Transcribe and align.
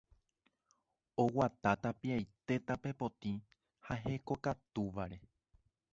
oguata 1.23 1.71
tapiaite 1.83 2.55
tape 2.71 2.91
potĩ 3.03 3.33
ha 3.89 3.95
hekokatúvare 4.07 5.21